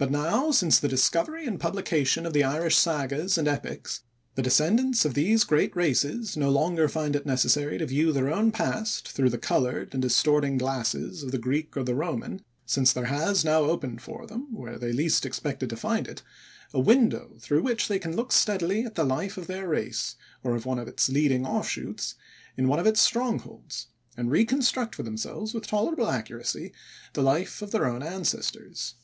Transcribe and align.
But 0.00 0.12
now 0.12 0.52
since 0.52 0.78
the 0.78 0.86
discovery 0.86 1.44
and 1.44 1.58
publication 1.58 2.24
of 2.24 2.32
the 2.32 2.44
Irish 2.44 2.76
sagas 2.76 3.36
and 3.36 3.48
epics, 3.48 4.04
the 4.36 4.42
descendants 4.42 5.04
of 5.04 5.14
these 5.14 5.42
great 5.42 5.74
races 5.74 6.36
no 6.36 6.50
longer 6.50 6.88
find 6.88 7.16
it 7.16 7.26
necessary 7.26 7.78
to 7.78 7.86
view 7.86 8.12
their 8.12 8.32
own 8.32 8.52
past 8.52 9.08
through 9.08 9.30
the 9.30 9.38
colored 9.38 9.92
and 9.92 10.00
distorting 10.00 10.56
glasses 10.56 11.24
of 11.24 11.32
the 11.32 11.36
Greek 11.38 11.76
or 11.76 11.82
the 11.82 11.96
Roman, 11.96 12.42
since 12.64 12.92
there 12.92 13.06
has 13.06 13.44
now 13.44 13.62
opened 13.62 14.00
for 14.00 14.24
them, 14.24 14.54
where 14.54 14.78
they 14.78 14.92
least 14.92 15.26
expected 15.26 15.68
to 15.70 15.76
find 15.76 16.06
it, 16.06 16.22
a 16.72 16.78
window 16.78 17.32
through 17.40 17.64
which 17.64 17.88
they 17.88 17.98
can 17.98 18.14
look 18.14 18.30
steadily 18.30 18.84
at 18.84 18.94
the 18.94 19.02
life 19.02 19.36
of 19.36 19.48
their 19.48 19.68
race, 19.68 20.14
or 20.44 20.54
of 20.54 20.64
one 20.64 20.78
of 20.78 20.86
its 20.86 21.08
leading 21.08 21.44
offshoots, 21.44 22.14
in 22.56 22.68
one 22.68 22.78
of 22.78 22.86
its 22.86 23.00
strongholds, 23.02 23.88
and 24.16 24.30
reconstruct 24.30 24.94
for 24.94 25.02
themselves 25.02 25.52
with 25.52 25.66
tolerable 25.66 26.08
accuracy 26.08 26.72
the 27.14 27.20
life 27.20 27.62
of 27.62 27.72
their 27.72 27.86
own 27.86 28.00
ancestors. 28.04 28.94